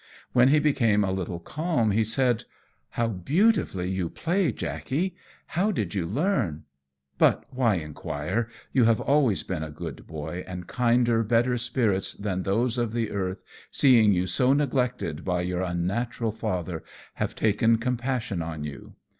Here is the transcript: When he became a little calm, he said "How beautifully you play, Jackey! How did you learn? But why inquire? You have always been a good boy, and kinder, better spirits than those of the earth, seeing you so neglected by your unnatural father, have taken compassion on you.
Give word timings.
When 0.31 0.47
he 0.47 0.57
became 0.57 1.03
a 1.03 1.11
little 1.11 1.37
calm, 1.39 1.91
he 1.91 2.03
said 2.03 2.45
"How 2.89 3.07
beautifully 3.07 3.87
you 3.91 4.09
play, 4.09 4.51
Jackey! 4.51 5.13
How 5.45 5.69
did 5.69 5.93
you 5.93 6.07
learn? 6.07 6.63
But 7.19 7.43
why 7.53 7.75
inquire? 7.75 8.49
You 8.73 8.85
have 8.85 8.99
always 8.99 9.43
been 9.43 9.61
a 9.61 9.69
good 9.69 10.07
boy, 10.07 10.43
and 10.47 10.65
kinder, 10.65 11.21
better 11.21 11.55
spirits 11.59 12.15
than 12.15 12.41
those 12.41 12.79
of 12.79 12.93
the 12.93 13.11
earth, 13.11 13.43
seeing 13.69 14.11
you 14.11 14.25
so 14.25 14.53
neglected 14.53 15.23
by 15.23 15.41
your 15.41 15.61
unnatural 15.61 16.31
father, 16.31 16.83
have 17.21 17.35
taken 17.35 17.77
compassion 17.77 18.41
on 18.41 18.63
you. 18.63 18.95